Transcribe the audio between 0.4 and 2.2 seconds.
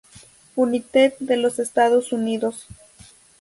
United de los Estados